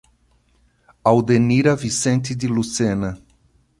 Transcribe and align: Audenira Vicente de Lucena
Audenira 1.03 1.75
Vicente 1.75 2.33
de 2.33 2.47
Lucena 2.47 3.19